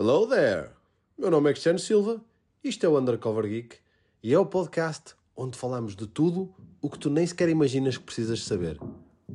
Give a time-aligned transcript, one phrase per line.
[0.00, 0.70] Hello there!
[1.18, 2.24] Meu nome é Cristiano Silva,
[2.62, 3.78] isto é o Undercover Geek
[4.22, 8.04] e é o podcast onde falamos de tudo o que tu nem sequer imaginas que
[8.04, 8.78] precisas de saber.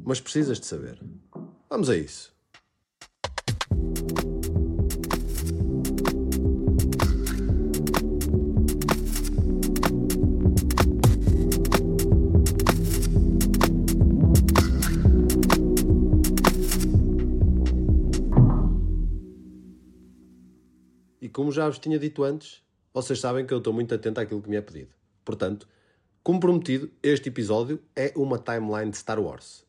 [0.06, 1.04] Mas precisas de saber.
[1.70, 2.33] Vamos a isso.
[21.34, 22.62] Como já vos tinha dito antes,
[22.94, 24.92] vocês sabem que eu estou muito atento àquilo que me é pedido.
[25.26, 25.68] Portanto,
[26.22, 29.66] como prometido, este episódio é uma timeline de Star Wars.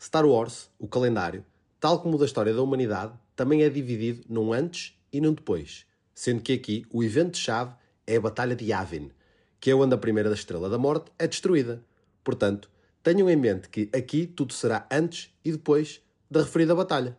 [0.00, 1.44] Star Wars, o calendário,
[1.80, 5.86] tal como o da história da humanidade, também é dividido num antes e num depois,
[6.14, 7.74] sendo que aqui o evento-chave
[8.06, 9.10] é a Batalha de Yavin,
[9.58, 11.82] que é onde a primeira da Estrela da Morte é destruída.
[12.22, 12.70] Portanto,
[13.02, 17.16] tenham em mente que aqui tudo será antes e depois da referida batalha.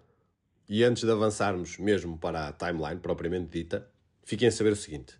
[0.72, 3.90] E antes de avançarmos mesmo para a timeline propriamente dita,
[4.24, 5.16] fiquem a saber o seguinte.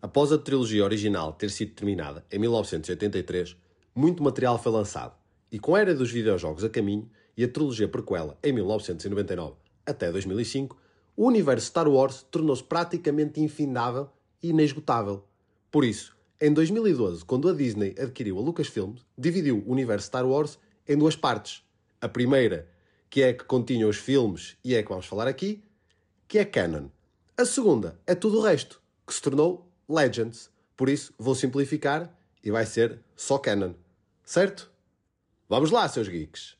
[0.00, 3.54] Após a trilogia original ter sido terminada em 1983,
[3.94, 5.14] muito material foi lançado,
[5.52, 10.10] e com a era dos videojogos a caminho e a trilogia prequela em 1999 até
[10.10, 10.74] 2005,
[11.14, 14.08] o universo Star Wars tornou-se praticamente infindável
[14.42, 15.22] e inesgotável.
[15.70, 20.58] Por isso, em 2012, quando a Disney adquiriu a Lucasfilm, dividiu o universo Star Wars
[20.88, 21.62] em duas partes.
[22.00, 22.68] A primeira,
[23.14, 25.62] que é que continha os filmes e é que vamos falar aqui,
[26.26, 26.88] que é canon.
[27.36, 30.50] A segunda é tudo o resto, que se tornou Legends.
[30.76, 32.12] Por isso, vou simplificar
[32.42, 33.74] e vai ser só canon.
[34.24, 34.68] Certo?
[35.48, 36.56] Vamos lá, seus geeks!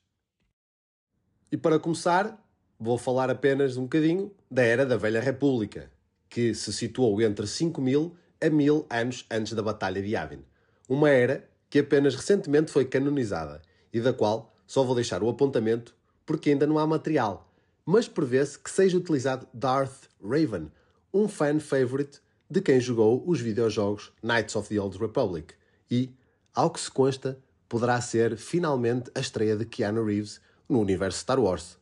[1.50, 2.40] E para começar,
[2.78, 5.90] vou falar apenas um bocadinho da Era da Velha República,
[6.28, 10.44] que se situou entre 5000 a 1000 anos antes da Batalha de Yavin.
[10.88, 13.60] Uma era que apenas recentemente foi canonizada
[13.92, 15.96] e da qual só vou deixar o apontamento
[16.26, 17.52] porque ainda não há material,
[17.84, 20.70] mas prevê-se que seja utilizado Darth Raven,
[21.12, 25.54] um fan favorite de quem jogou os videojogos Knights of the Old Republic
[25.90, 26.14] e,
[26.54, 31.40] ao que se consta, poderá ser finalmente a estreia de Keanu Reeves no universo Star
[31.40, 31.78] Wars.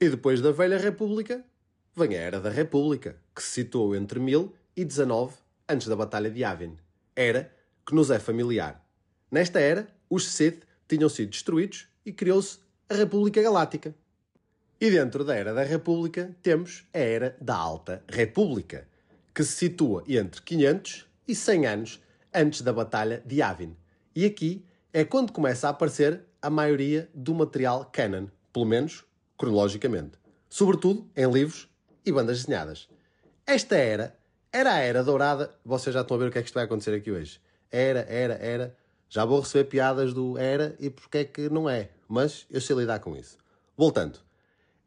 [0.00, 1.44] E depois da Velha República,
[1.94, 5.34] vem a Era da República, que se situou entre 1000 e 19
[5.68, 6.76] antes da Batalha de Yavin.
[7.14, 7.54] Era
[7.86, 8.84] que nos é familiar.
[9.30, 12.58] Nesta era, os Sith tinham sido destruídos e criou-se
[12.90, 13.94] a República Galáctica.
[14.80, 18.88] E dentro da Era da República temos a Era da Alta República,
[19.32, 22.02] que se situa entre 500 e 100 anos
[22.34, 23.76] antes da Batalha de Yavin.
[24.12, 29.04] E aqui é quando começa a aparecer a maioria do material canon, pelo menos
[29.38, 30.18] cronologicamente,
[30.48, 31.68] sobretudo em livros
[32.04, 32.88] e bandas desenhadas.
[33.46, 34.18] Esta era
[34.52, 35.54] era a era dourada.
[35.64, 37.40] Vocês já estão a ver o que é que isto vai acontecer aqui hoje.
[37.70, 38.76] Era, era, era.
[39.10, 41.90] Já vou receber piadas do era e porque é que não é.
[42.08, 43.36] Mas eu sei lidar com isso.
[43.76, 44.20] Voltando.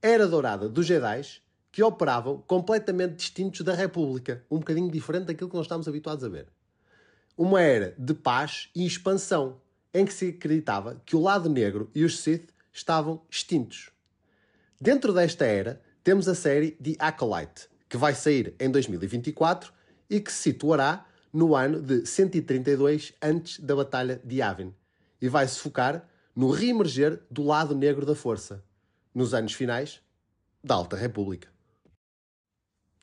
[0.02, 4.42] Era dourada dos Jedi que operavam completamente distintos da República.
[4.50, 6.48] Um bocadinho diferente daquilo que nós estamos habituados a ver.
[7.38, 9.60] Uma era de paz e expansão,
[9.94, 13.90] em que se acreditava que o lado negro e os Sith estavam extintos.
[14.80, 19.74] Dentro desta era, temos a série The Acolyte, que vai sair em 2024
[20.10, 24.74] e que se situará no ano de 132 antes da Batalha de Yavin
[25.20, 28.64] e vai se focar no reemerger do lado negro da força,
[29.14, 30.00] nos anos finais
[30.64, 31.48] da Alta República.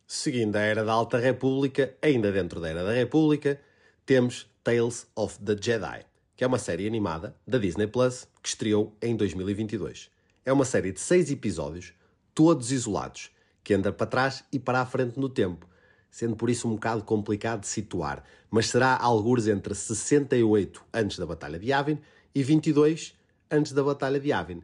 [0.07, 3.61] Seguindo a Era da Alta República, ainda dentro da Era da República,
[4.05, 6.05] temos Tales of the Jedi,
[6.37, 10.11] que é uma série animada da Disney Plus que estreou em 2022.
[10.45, 11.93] É uma série de seis episódios,
[12.35, 13.31] todos isolados,
[13.63, 15.70] que anda para trás e para a frente no tempo,
[16.11, 21.27] sendo por isso um bocado complicado de situar, mas será algures entre 68 antes da
[21.27, 21.99] Batalha de Yavin
[22.35, 23.15] e 22
[23.51, 24.63] antes da Batalha de Yavin.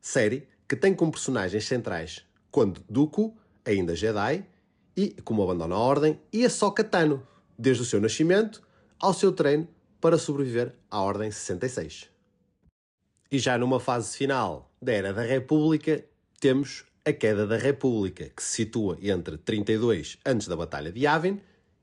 [0.00, 4.44] Série que tem como personagens centrais Conde Dooku, ainda Jedi,
[4.96, 7.26] e como abandona a Ordem, e a Sokka Tano,
[7.58, 8.62] desde o seu nascimento
[8.98, 9.68] ao seu treino
[10.00, 12.08] para sobreviver à Ordem 66.
[13.30, 16.04] E já numa fase final da Era da República,
[16.40, 21.40] temos a queda da República, que se situa entre 32 antes da Batalha de Yavin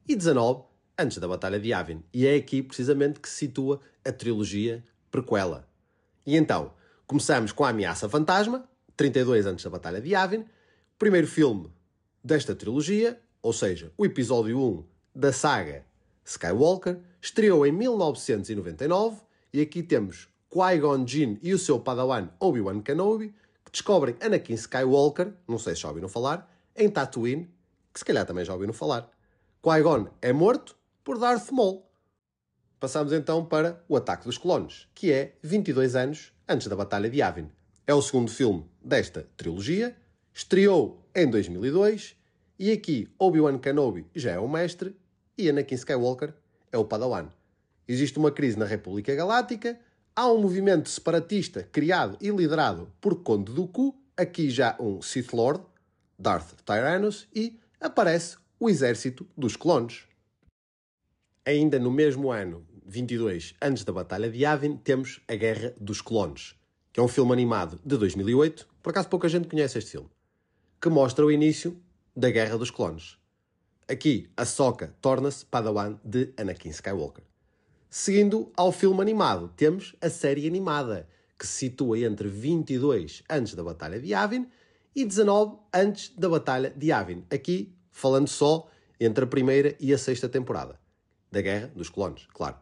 [0.07, 0.63] e 19
[0.97, 2.03] antes da Batalha de Yavin.
[2.13, 5.67] E é aqui precisamente que se situa a trilogia prequela.
[6.25, 6.73] E então,
[7.05, 10.45] começamos com a Ameaça Fantasma, 32 antes da Batalha de Yavin,
[10.97, 11.71] primeiro filme
[12.23, 14.83] desta trilogia, ou seja, o episódio 1
[15.15, 15.85] da saga
[16.27, 19.21] Skywalker, estreou em 1999
[19.53, 23.33] e aqui temos Qui-Gon Jinn e o seu padawan Obi-Wan Kenobi,
[23.67, 27.51] que descobrem Anakin Skywalker, não sei se já ouviram falar, em Tatooine,
[27.93, 29.11] que se calhar também já ouviram falar.
[29.61, 31.85] Qui-Gon é morto por Darth Maul.
[32.79, 37.17] Passamos então para O Ataque dos Clones, que é 22 anos antes da Batalha de
[37.17, 37.51] Yavin.
[37.85, 39.97] É o segundo filme desta trilogia,
[40.33, 42.15] estreou em 2002
[42.57, 44.95] E aqui Obi-Wan Kenobi já é o mestre
[45.37, 46.33] e Anakin Skywalker
[46.71, 47.27] é o Padawan.
[47.85, 49.77] Existe uma crise na República Galáctica,
[50.17, 55.63] há um movimento separatista criado e liderado por Conde Dooku, aqui já um Sith Lord,
[56.17, 60.05] Darth Tyrannus, e aparece o exército dos clones.
[61.45, 66.55] Ainda no mesmo ano, 22, antes da Batalha de Yavin, temos A Guerra dos Clones,
[66.91, 70.09] que é um filme animado de 2008, por acaso pouca gente conhece este filme,
[70.81, 71.79] que mostra o início
[72.15, 73.19] da Guerra dos Clones.
[73.87, 77.23] Aqui, a Soka torna-se Padawan de Anakin Skywalker.
[77.89, 81.07] Seguindo ao filme animado, temos a série animada,
[81.39, 84.47] que se situa entre 22 antes da Batalha de Yavin
[84.95, 87.23] e 19 antes da Batalha de Yavin.
[87.31, 88.67] Aqui, falando só
[88.99, 90.79] entre a primeira e a sexta temporada
[91.31, 92.57] da Guerra dos Clones, claro.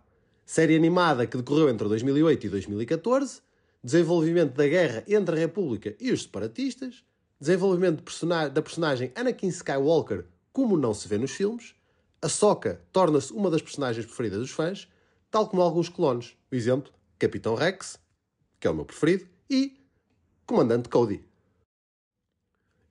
[0.45, 3.42] Série animada que decorreu entre 2008 e 2014,
[3.83, 7.04] desenvolvimento da guerra entre a República e os separatistas,
[7.39, 10.25] desenvolvimento de da personagem Anakin Skywalker
[10.56, 11.75] como não se vê nos filmes,
[12.22, 14.88] a Soka torna-se uma das personagens preferidas dos fãs,
[15.35, 16.33] tal como alguns clones.
[16.49, 17.99] Por exemplo, Capitão Rex,
[18.57, 19.77] que é o meu preferido, e
[20.45, 21.25] Comandante Cody.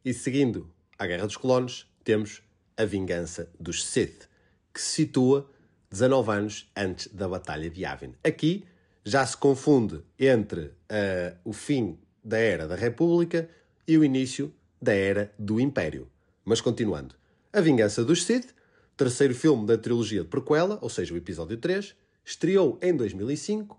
[0.05, 2.43] E seguindo a Guerra dos Clones, temos
[2.77, 4.29] a Vingança dos Sith,
[4.75, 5.51] que se situa
[5.89, 8.15] 19 anos antes da Batalha de Yavin.
[8.23, 8.67] Aqui
[9.03, 13.49] já se confunde entre uh, o fim da Era da República
[13.89, 14.53] e o início
[14.83, 16.11] da Era do Império.
[16.45, 17.15] Mas continuando.
[17.51, 18.55] A Vingança dos Sith,
[18.99, 23.79] terceiro filme da trilogia de prequela, ou seja, o episódio 3, estreou em 2005.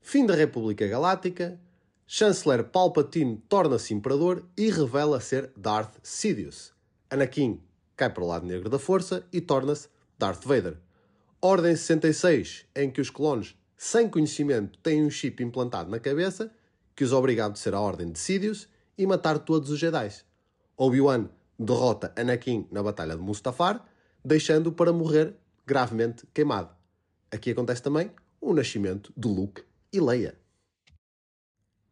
[0.00, 1.60] Fim da República Galáctica,
[2.06, 6.72] Chanceler Palpatine torna-se imperador e revela ser Darth Sidious.
[7.10, 7.60] Anakin
[7.96, 9.88] cai para o lado negro da força e torna-se
[10.18, 10.76] Darth Vader.
[11.40, 16.52] Ordem 66, em que os clones, sem conhecimento, têm um chip implantado na cabeça
[16.94, 20.08] que os obriga a obedecer a ordem de Sidious e matar todos os Jedi.
[20.76, 23.84] Obi-Wan derrota Anakin na Batalha de Mustafar,
[24.24, 25.34] deixando-o para morrer
[25.66, 26.81] gravemente queimado.
[27.32, 30.38] Aqui acontece também o nascimento de Luke e Leia.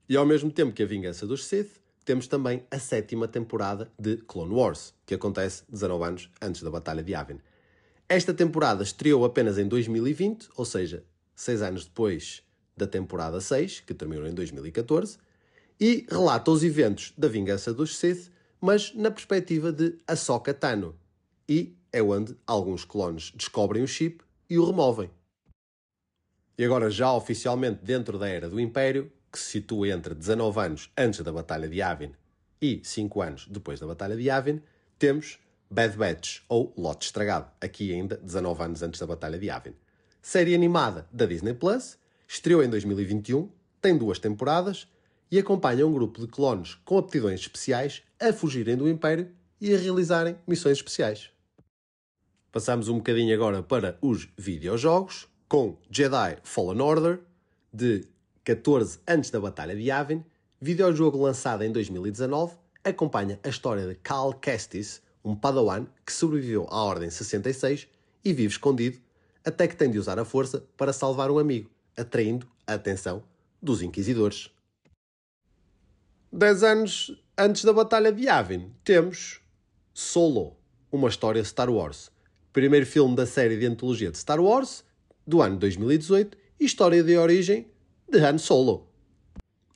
[0.06, 4.19] E ao mesmo tempo que a vingança dos Sith, temos também a sétima temporada de
[4.19, 7.40] Clone Wars, que acontece 19 anos antes da Batalha de Yavin.
[8.06, 11.04] Esta temporada estreou apenas em 2020, ou seja,
[11.34, 12.42] 6 anos depois
[12.76, 15.16] da temporada 6, que terminou em 2014,
[15.81, 20.94] e relata os eventos da vingança dos Sith, mas na perspectiva de Ahsoka Tano.
[21.48, 25.10] E é onde alguns clones descobrem o chip e o removem.
[26.58, 30.91] E agora, já oficialmente dentro da Era do Império, que se situa entre 19 anos
[30.97, 32.12] antes da Batalha de Yavin
[32.61, 34.61] e 5 anos depois da Batalha de Yavin,
[34.99, 35.38] temos
[35.70, 39.73] Bad Batch, ou Lote Estragado, aqui ainda 19 anos antes da Batalha de Yavin.
[40.20, 41.97] Série animada da Disney Plus,
[42.29, 43.49] estreou em 2021,
[43.81, 44.87] tem duas temporadas
[45.31, 49.31] e acompanha um grupo de clones com aptidões especiais a fugirem do Império
[49.61, 51.31] e a realizarem missões especiais.
[52.50, 57.19] Passamos um bocadinho agora para os videojogos, com Jedi Fallen Order,
[57.75, 58.06] de
[58.44, 60.25] 14 antes da Batalha de Yavin,
[60.61, 62.55] videojogo lançado em 2019,
[62.85, 67.88] acompanha a história de Cal Kestis, um Padawan que sobreviveu à Ordem 66
[68.25, 69.00] e vive escondido
[69.44, 73.20] até que tem de usar a força para salvar um amigo, atraindo a atenção
[73.61, 74.52] dos Inquisidores.
[76.32, 79.41] Dez anos antes da Batalha de Yavin, temos
[79.93, 80.56] Solo,
[80.93, 82.08] uma história Star Wars.
[82.52, 84.85] Primeiro filme da série de antologia de Star Wars,
[85.30, 87.68] do ano 2018, e história de origem
[88.08, 88.88] de Han Solo.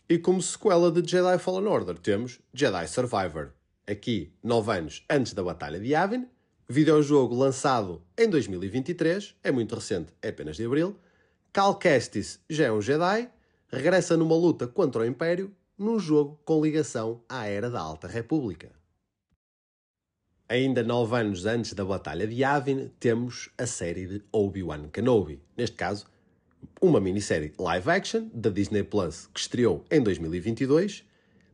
[0.09, 3.53] E como sequela de Jedi Fallen Order, temos Jedi Survivor.
[3.87, 6.27] Aqui, nove anos antes da Batalha de Yavin,
[6.69, 10.97] videojogo lançado em 2023, é muito recente, é apenas de abril.
[11.53, 13.31] Cal Kestis já é um Jedi,
[13.69, 18.73] regressa numa luta contra o Império num jogo com ligação à Era da Alta República.
[20.47, 25.41] Ainda nove anos antes da Batalha de Yavin, temos a série de Obi-Wan Kenobi.
[25.57, 26.05] Neste caso,
[26.83, 31.03] uma minissérie live action da Disney Plus que estreou em 2022.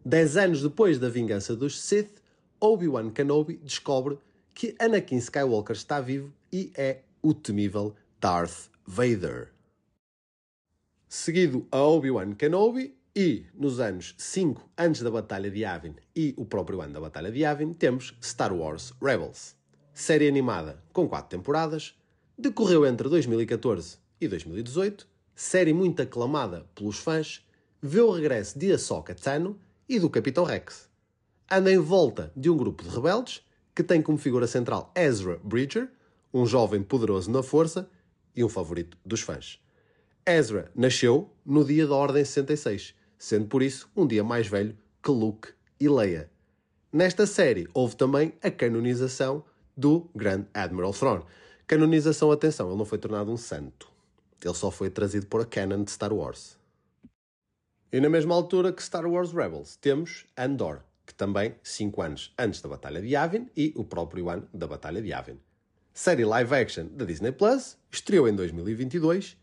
[0.05, 2.21] Dez anos depois da vingança dos Sith,
[2.61, 4.19] Obi-Wan Kenobi descobre
[4.53, 9.53] que Anakin Skywalker está vivo e é o temível Darth Vader.
[11.09, 12.93] Seguido a Obi-Wan Kenobi,
[13.23, 17.31] e nos anos 5 antes da Batalha de Yavin e o próprio ano da Batalha
[17.31, 19.55] de Yavin, temos Star Wars Rebels.
[19.93, 21.95] Série animada com 4 temporadas,
[22.39, 27.47] decorreu entre 2014 e 2018, série muito aclamada pelos fãs,
[27.83, 30.89] vê o regresso de Ahsoka Tano e do Capitão Rex.
[31.51, 33.43] Anda em volta de um grupo de rebeldes
[33.75, 35.91] que tem como figura central Ezra Bridger,
[36.33, 37.87] um jovem poderoso na força
[38.35, 39.61] e um favorito dos fãs.
[40.25, 45.11] Ezra nasceu no dia da Ordem 66 sendo por isso um dia mais velho que
[45.11, 46.31] Luke e Leia.
[46.91, 49.45] Nesta série houve também a canonização
[49.77, 51.23] do Grand Admiral Thrawn.
[51.67, 53.89] Canonização, atenção, ele não foi tornado um santo.
[54.43, 56.59] Ele só foi trazido por a canon de Star Wars.
[57.93, 62.63] E na mesma altura que Star Wars Rebels, temos Andor, que também, 5 anos antes
[62.63, 65.39] da Batalha de Yavin e o próprio ano da Batalha de Yavin.
[65.93, 69.37] Série live action da Disney Plus, estreou em 2022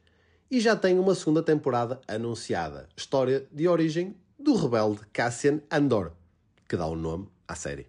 [0.49, 2.87] e já tem uma segunda temporada anunciada.
[2.95, 6.11] História de origem do rebelde Cassian Andor,
[6.67, 7.87] que dá o um nome à série.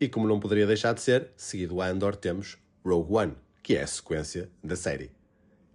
[0.00, 3.82] E como não poderia deixar de ser, seguido a Andor temos Rogue One, que é
[3.82, 5.12] a sequência da série.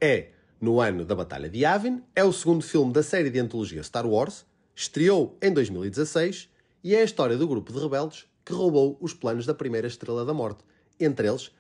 [0.01, 3.83] É no ano da Batalha de Yavin, é o segundo filme da série de antologia
[3.83, 4.45] Star Wars,
[4.75, 6.49] estreou em 2016
[6.83, 10.25] e é a história do grupo de rebeldes que roubou os planos da primeira Estrela
[10.25, 10.63] da Morte,
[10.99, 11.51] entre eles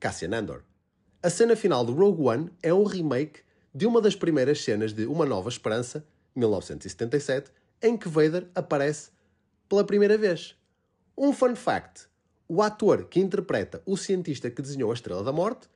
[0.00, 0.62] Cassian Andor.
[1.20, 3.40] A cena final de Rogue One é um remake
[3.74, 6.06] de uma das primeiras cenas de Uma Nova Esperança,
[6.36, 7.50] 1977,
[7.82, 9.10] em que Vader aparece
[9.68, 10.54] pela primeira vez.
[11.16, 12.06] Um fun fact:
[12.46, 15.68] o ator que interpreta o cientista que desenhou a Estrela da Morte,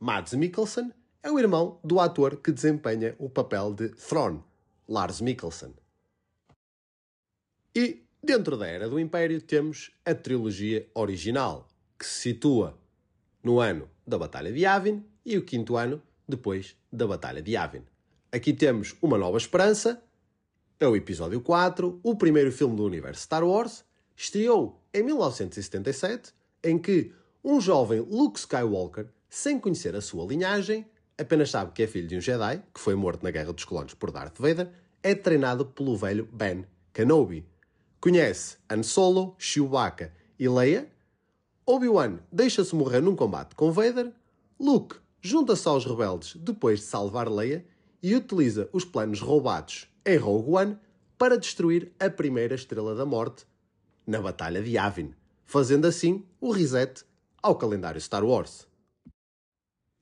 [0.00, 4.40] Mads Mikkelsen, é o irmão do ator que desempenha o papel de Thrawn,
[4.88, 5.74] Lars Mikkelsen.
[7.72, 12.76] E dentro da Era do Império temos a trilogia original, que se situa
[13.44, 17.82] no ano da Batalha de Yavin e o quinto ano depois da Batalha de Yavin.
[18.32, 20.02] Aqui temos Uma Nova Esperança,
[20.80, 23.84] é o episódio 4, o primeiro filme do universo Star Wars,
[24.16, 26.32] estreou em 1977,
[26.64, 27.12] em que
[27.44, 30.86] um jovem Luke Skywalker, sem conhecer a sua linhagem,
[31.18, 33.92] apenas sabe que é filho de um Jedi, que foi morto na Guerra dos Clones
[33.92, 34.70] por Darth Vader,
[35.02, 37.46] é treinado pelo velho Ben Kenobi.
[38.00, 40.88] Conhece Han Solo, Chewbacca e Leia.
[41.70, 44.10] Obi-Wan deixa-se morrer num combate com Vader.
[44.58, 47.62] Luke junta-se aos rebeldes depois de salvar Leia
[48.02, 50.78] e utiliza os planos roubados em Rogue One
[51.18, 53.44] para destruir a primeira Estrela da Morte
[54.06, 55.12] na Batalha de Yavin,
[55.44, 57.04] fazendo assim o reset
[57.42, 58.66] ao calendário Star Wars.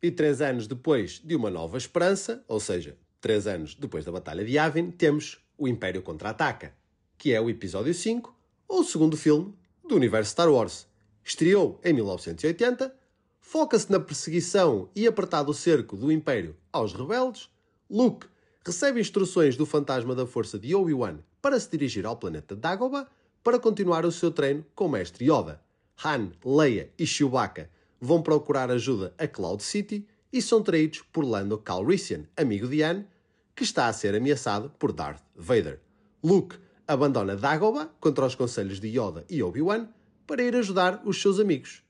[0.00, 4.44] E três anos depois de Uma Nova Esperança, ou seja, três anos depois da Batalha
[4.44, 6.72] de Yavin, temos O Império Contra-Ataca,
[7.18, 8.32] que é o episódio 5,
[8.68, 9.52] ou o segundo filme
[9.84, 10.86] do universo Star Wars.
[11.26, 12.94] Estreou em 1980,
[13.40, 17.50] foca-se na perseguição e apertado cerco do Império aos rebeldes.
[17.90, 18.28] Luke
[18.64, 23.08] recebe instruções do fantasma da força de Obi-Wan para se dirigir ao planeta Dagobah
[23.42, 25.60] para continuar o seu treino com o mestre Yoda.
[26.04, 27.68] Han, Leia e Chewbacca
[28.00, 33.04] vão procurar ajuda a Cloud City e são traídos por Lando Calrissian, amigo de Anne,
[33.52, 35.80] que está a ser ameaçado por Darth Vader.
[36.22, 36.56] Luke
[36.86, 39.88] abandona Dagobah contra os conselhos de Yoda e Obi-Wan
[40.26, 41.82] para ir ajudar os seus amigos.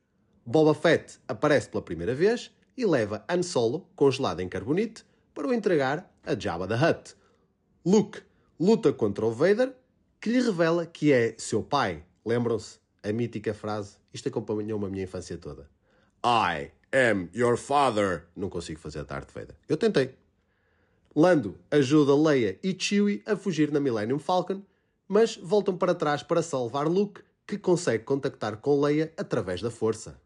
[0.45, 5.53] Boba Fett aparece pela primeira vez e leva Han Solo, congelado em carbonite, para o
[5.53, 7.15] entregar a Jabba the Hutt.
[7.85, 8.23] Luke
[8.59, 9.75] luta contra o Vader,
[10.21, 12.05] que lhe revela que é seu pai.
[12.25, 12.79] Lembram-se?
[13.03, 13.97] A mítica frase.
[14.13, 15.69] Isto acompanhou-me a minha infância toda.
[16.25, 18.27] I am your father.
[18.35, 19.55] Não consigo fazer Darth Vader.
[19.69, 20.15] Eu tentei.
[21.15, 24.63] Lando ajuda Leia e Chewie a fugir na Millennium Falcon,
[25.07, 30.21] mas voltam para trás para salvar Luke, que consegue contactar com Leia através da força.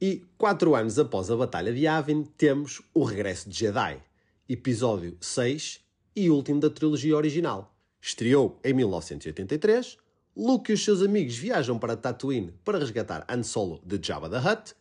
[0.00, 4.02] E quatro anos após a Batalha de Yavin, temos o Regresso de Jedi,
[4.48, 5.80] episódio 6
[6.14, 7.74] e último da trilogia original.
[8.00, 9.98] Estreou em 1983
[10.38, 14.36] Luke e os seus amigos viajam para Tatooine para resgatar Han Solo de Jabba the
[14.38, 14.74] Hutt.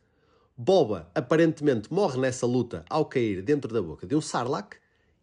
[0.57, 4.75] Boba aparentemente morre nessa luta ao cair dentro da boca de um Sarlacc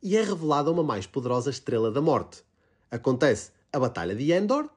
[0.03, 2.43] e é revelada uma mais poderosa Estrela da Morte.
[2.91, 4.71] Acontece a Batalha de Endor.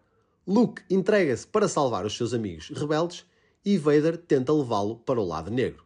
[0.48, 3.26] Luke entrega-se para salvar os seus amigos rebeldes
[3.64, 5.84] e Vader tenta levá-lo para o lado negro.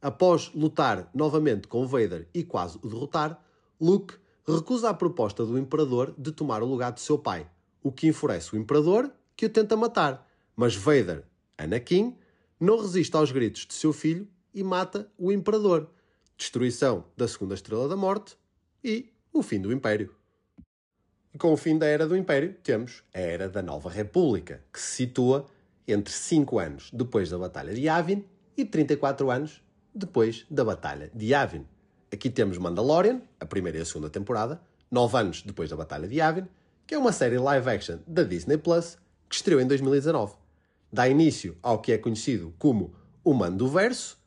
[0.00, 3.42] Após lutar novamente com Vader e quase o derrotar,
[3.80, 4.14] Luke
[4.46, 7.48] recusa a proposta do Imperador de tomar o lugar de seu pai
[7.82, 10.28] o que enfurece o Imperador, que o tenta matar.
[10.56, 11.24] Mas Vader,
[11.56, 12.16] Anakin,
[12.58, 15.88] não resiste aos gritos de seu filho e mata o Imperador.
[16.36, 18.36] Destruição da Segunda Estrela da Morte
[18.82, 20.17] e o fim do Império.
[21.38, 24.96] Com o fim da Era do Império, temos a Era da Nova República, que se
[24.96, 25.46] situa
[25.86, 28.24] entre 5 anos depois da Batalha de Yavin
[28.56, 29.62] e 34 anos
[29.94, 31.64] depois da Batalha de Yavin.
[32.12, 36.16] Aqui temos Mandalorian, a primeira e a segunda temporada, 9 anos depois da Batalha de
[36.16, 36.48] Yavin,
[36.84, 40.34] que é uma série live action da Disney Plus que estreou em 2019.
[40.92, 42.92] Dá início ao que é conhecido como
[43.22, 44.18] o Mandoverso,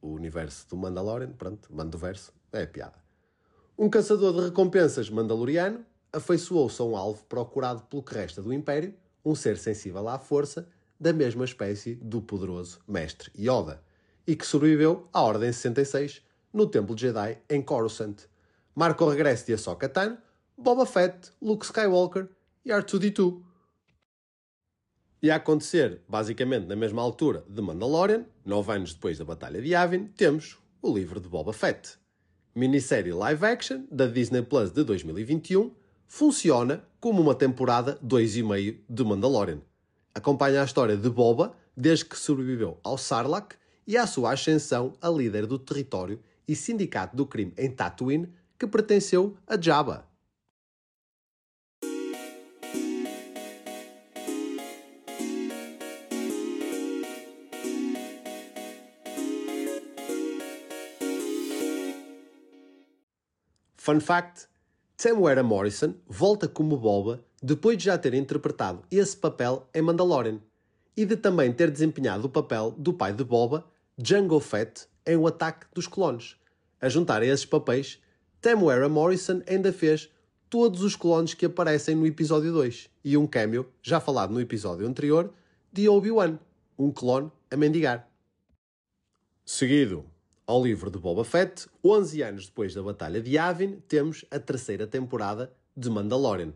[0.00, 3.02] o universo do Mandalorian, pronto, Mandoverso, é piada.
[3.76, 8.94] Um caçador de recompensas mandaloriano afeiçoou-se a um alvo procurado pelo que resta do Império,
[9.24, 10.68] um ser sensível à força,
[11.00, 13.82] da mesma espécie do poderoso Mestre Yoda,
[14.26, 18.16] e que sobreviveu à Ordem 66 no Templo Jedi em Coruscant.
[18.74, 20.18] Marca o regresso de Ahsoka Tano,
[20.56, 22.28] Boba Fett, Luke Skywalker
[22.64, 23.42] e R2-D2.
[25.22, 29.68] E a acontecer, basicamente, na mesma altura de Mandalorian, nove anos depois da Batalha de
[29.68, 31.96] Yavin, temos o livro de Boba Fett.
[32.54, 35.72] Minissérie live action da Disney Plus de 2021,
[36.12, 39.62] funciona como uma temporada 2,5 de Mandalorian.
[40.14, 43.54] Acompanha a história de Boba desde que sobreviveu ao Sarlacc
[43.86, 48.66] e à sua ascensão a líder do território e sindicato do crime em Tatooine que
[48.66, 50.06] pertenceu a Jabba.
[63.78, 64.51] Fun fact:
[65.02, 70.38] Temuera Morrison volta como Boba depois de já ter interpretado esse papel em Mandalorian
[70.96, 73.66] e de também ter desempenhado o papel do pai de Boba,
[73.98, 76.36] Jango Fett, em O Ataque dos Clones.
[76.80, 77.98] A juntar a esses papéis,
[78.40, 80.08] Temuera Morrison ainda fez
[80.48, 84.86] todos os clones que aparecem no episódio 2 e um cameo, já falado no episódio
[84.86, 85.32] anterior,
[85.72, 86.38] de Obi-Wan,
[86.78, 88.08] um clone a mendigar.
[89.44, 90.11] Seguido
[90.46, 94.86] ao livro de Boba Fett, 11 anos depois da Batalha de Yavin, temos a terceira
[94.86, 96.52] temporada de Mandalorian.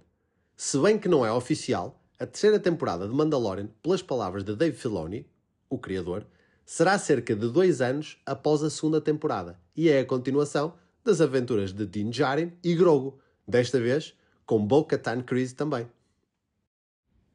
[0.56, 4.76] Se bem que não é oficial, a terceira temporada de Mandalorian, pelas palavras de Dave
[4.76, 5.26] Filoni,
[5.70, 6.26] o criador,
[6.64, 10.74] será cerca de dois anos após a segunda temporada e é a continuação
[11.04, 14.14] das aventuras de Din Djarin e Grogu, desta vez
[14.44, 15.88] com Bo-Katan Kryze também.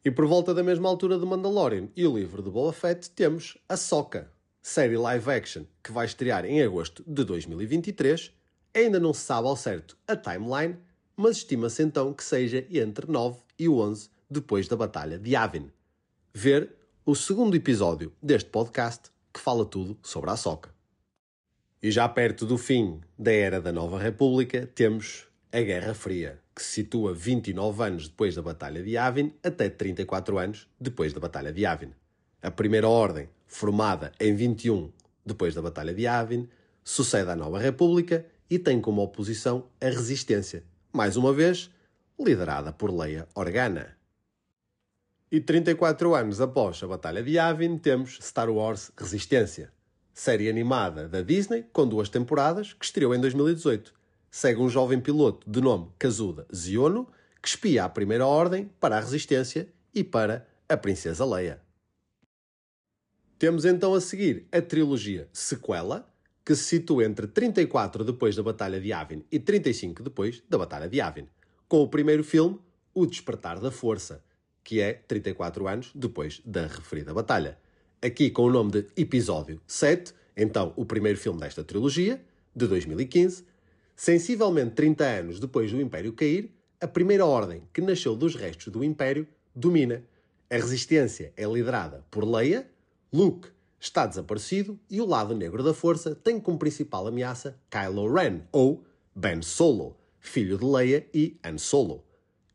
[0.03, 3.57] E por volta da mesma altura de Mandalorian e o livro de Boba Fett temos
[3.69, 8.31] a Soca, série live action que vai estrear em agosto de 2023.
[8.73, 10.77] Ainda não se sabe ao certo a timeline,
[11.17, 15.71] mas estima-se então que seja entre 9 e 11 depois da Batalha de Yavin.
[16.33, 16.75] Ver
[17.05, 20.69] o segundo episódio deste podcast que fala tudo sobre a Soca.
[21.81, 26.61] E já perto do fim da Era da Nova República temos a Guerra Fria, que
[26.61, 31.51] se situa 29 anos depois da Batalha de Yavin até 34 anos depois da Batalha
[31.51, 31.91] de Yavin.
[32.41, 34.91] A Primeira Ordem formada em 21
[35.25, 36.49] depois da Batalha de Yavin,
[36.83, 41.69] sucede à Nova República e tem como oposição a Resistência, mais uma vez
[42.19, 43.97] liderada por Leia Organa.
[45.31, 49.71] E 34 anos após a Batalha de Yavin, temos Star Wars Resistência,
[50.13, 53.93] série animada da Disney com duas temporadas que estreou em 2018.
[54.29, 57.07] Segue um jovem piloto de nome Kazuda Ziono
[57.41, 61.59] que espia a Primeira Ordem para a Resistência e para a Princesa Leia.
[63.41, 66.07] Temos então a seguir a trilogia sequela,
[66.45, 70.87] que se situa entre 34 depois da Batalha de Yavin e 35 depois da Batalha
[70.87, 71.27] de Yavin,
[71.67, 72.59] com o primeiro filme,
[72.93, 74.23] O Despertar da Força,
[74.63, 77.57] que é 34 anos depois da referida batalha.
[77.99, 82.21] Aqui com o nome de Episódio 7, então o primeiro filme desta trilogia,
[82.55, 83.43] de 2015,
[83.95, 88.83] sensivelmente 30 anos depois do Império cair, a Primeira Ordem, que nasceu dos restos do
[88.83, 90.03] Império, domina.
[90.47, 92.69] A resistência é liderada por Leia,
[93.13, 98.41] Luke está desaparecido e o lado negro da força tem como principal ameaça Kylo Ren,
[98.53, 102.05] ou Ben Solo, filho de Leia e Han Solo.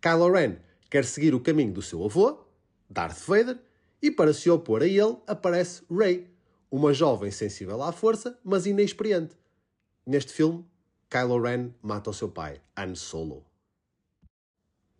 [0.00, 0.56] Kylo Ren
[0.88, 2.46] quer seguir o caminho do seu avô,
[2.88, 3.58] Darth Vader,
[4.00, 6.30] e para se opor a ele aparece Rey,
[6.70, 9.36] uma jovem sensível à força, mas inexperiente.
[10.06, 10.64] Neste filme,
[11.10, 13.44] Kylo Ren mata o seu pai, Han Solo.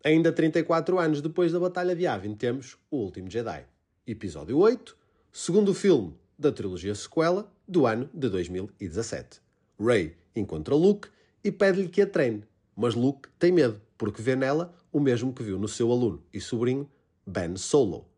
[0.05, 3.64] Ainda 34 anos depois da Batalha de Yavin, temos O Último Jedi,
[4.07, 5.06] episódio 8,
[5.38, 9.42] segundo filme da trilogia sequela do ano de 2017.
[9.79, 11.11] Rey encontra Luke
[11.44, 12.42] e pede-lhe que a treine,
[12.75, 16.40] mas Luke tem medo porque vê nela o mesmo que viu no seu aluno e
[16.40, 16.88] sobrinho
[17.27, 18.09] Ben Solo.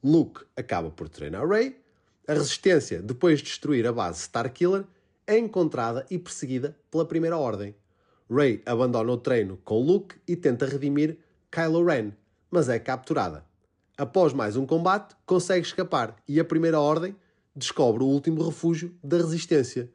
[0.00, 1.76] Luke acaba por treinar Rey.
[2.28, 4.84] A resistência, depois de destruir a base Starkiller,
[5.26, 7.74] é encontrada e perseguida pela Primeira Ordem.
[8.30, 11.18] Rey abandona o treino com Luke e tenta redimir
[11.50, 12.12] Kylo Ren,
[12.48, 13.49] mas é capturada.
[14.00, 17.14] Após mais um combate, consegue escapar e a Primeira Ordem
[17.54, 19.92] descobre o último refúgio da Resistência.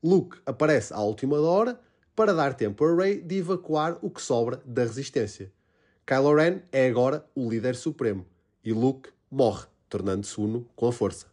[0.00, 1.80] Luke aparece à última hora
[2.14, 5.52] para dar tempo a Rey de evacuar o que sobra da Resistência.
[6.06, 8.24] Kylo Ren é agora o líder supremo
[8.62, 11.26] e Luke morre, tornando-se uno com a força.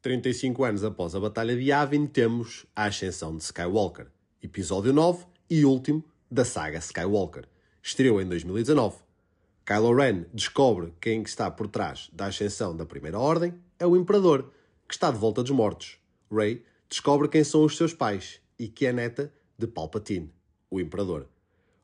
[0.00, 4.06] 35 anos após a Batalha de Yavin, temos a Ascensão de Skywalker,
[4.42, 7.44] episódio 9 e último da saga Skywalker.
[7.82, 9.11] Estreou em 2019.
[9.64, 14.50] Kylo Ren descobre quem está por trás da ascensão da Primeira Ordem é o Imperador,
[14.88, 15.98] que está de volta dos mortos.
[16.28, 20.34] Rey descobre quem são os seus pais e que é neta de Palpatine,
[20.68, 21.28] o Imperador.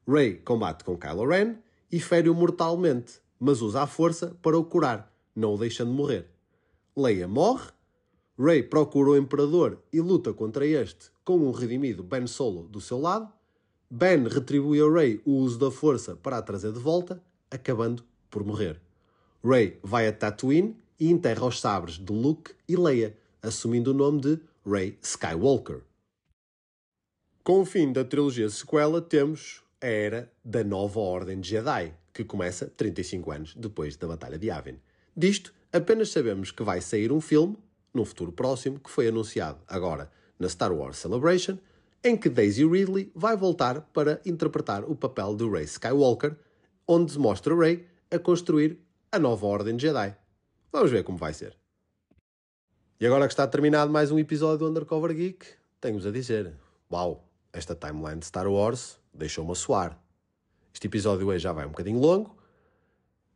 [0.09, 1.55] Rey combate com Kylo Ren
[1.91, 6.27] e fere-o mortalmente, mas usa a força para o curar, não o deixando morrer.
[6.97, 7.71] Leia morre,
[8.37, 12.99] Rey procura o Imperador e luta contra este com um redimido Ben Solo do seu
[12.99, 13.33] lado.
[13.88, 18.45] Ben retribui a Rey o uso da força para a trazer de volta acabando por
[18.45, 18.81] morrer.
[19.45, 24.21] Rey vai a Tatooine e enterra os sabres de Luke e Leia, assumindo o nome
[24.21, 25.83] de Rey Skywalker.
[27.45, 32.25] Com o fim da trilogia sequela, temos a era da nova Ordem de Jedi, que
[32.25, 34.79] começa 35 anos depois da Batalha de Yavin.
[35.17, 37.57] Disto, apenas sabemos que vai sair um filme,
[37.95, 41.59] num futuro próximo, que foi anunciado agora na Star Wars Celebration,
[42.03, 46.37] em que Daisy Ridley vai voltar para interpretar o papel de Rey Skywalker,
[46.88, 48.81] onde se mostra Rey a construir
[49.12, 50.16] a nova Ordem Jedi.
[50.72, 51.55] Vamos ver como vai ser.
[52.98, 55.46] E agora que está terminado mais um episódio do Undercover Geek,
[55.81, 56.55] tenho-vos a dizer:
[56.90, 60.03] Uau, esta timeline de Star Wars deixou-me a suar.
[60.72, 62.37] Este episódio hoje já vai um bocadinho longo.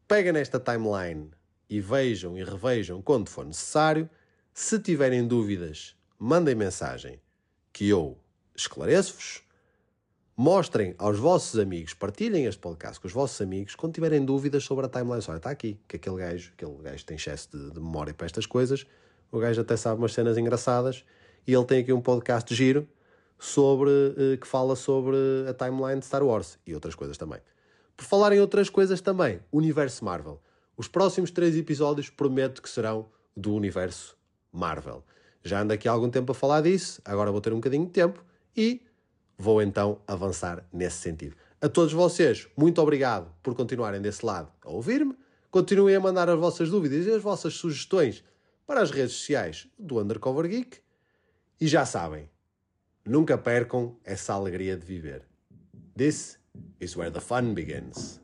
[0.08, 1.30] Pega nesta timeline
[1.68, 4.08] e vejam e revejam quando for necessário.
[4.54, 7.20] Se tiverem dúvidas, mandem mensagem
[7.72, 8.18] que eu
[8.54, 9.42] esclareço-vos.
[10.34, 14.86] Mostrem aos vossos amigos, partilhem este podcast com os vossos amigos quando tiverem dúvidas sobre
[14.86, 15.22] a timeline.
[15.28, 18.46] Olha, está aqui, que aquele gajo, aquele gajo tem excesso de, de memória para estas
[18.46, 18.86] coisas.
[19.30, 21.04] O gajo até sabe umas cenas engraçadas
[21.46, 22.88] e ele tem aqui um podcast giro
[23.38, 25.16] sobre uh, que fala sobre
[25.46, 27.40] a timeline de Star Wars e outras coisas também.
[27.94, 30.40] Por falar em outras coisas também, universo Marvel.
[30.78, 34.16] Os próximos três episódios prometo que serão do universo
[34.50, 35.04] Marvel.
[35.44, 37.92] Já ando aqui há algum tempo a falar disso, agora vou ter um bocadinho de
[37.92, 38.24] tempo
[38.56, 38.80] e
[39.42, 41.36] vou então avançar nesse sentido.
[41.60, 45.16] A todos vocês, muito obrigado por continuarem desse lado a ouvir-me.
[45.50, 48.22] Continuem a mandar as vossas dúvidas e as vossas sugestões
[48.64, 50.78] para as redes sociais do Undercover Geek.
[51.60, 52.30] E já sabem,
[53.04, 55.22] nunca percam essa alegria de viver.
[55.96, 56.38] This
[56.80, 58.21] is where the fun begins.